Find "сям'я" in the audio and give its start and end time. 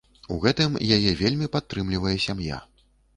2.25-2.57